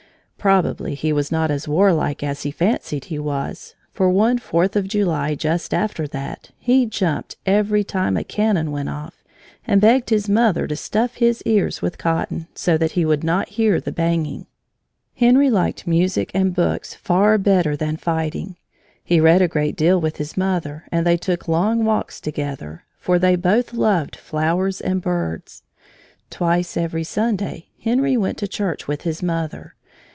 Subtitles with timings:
[0.43, 4.87] Probably he was not as warlike as he fancied he was, for one Fourth of
[4.87, 9.23] July just after that, he jumped every time a cannon went off
[9.67, 13.49] and begged his mother to stuff his ears with cotton, so that he would not
[13.49, 14.47] hear the banging.
[15.15, 18.55] Henry liked music and books far better than fighting.
[19.03, 23.19] He read a great deal with his mother, and they took long walks together, for
[23.19, 25.61] they both loved flowers and birds.
[26.31, 29.75] Twice every Sunday Henry went to church with his mother.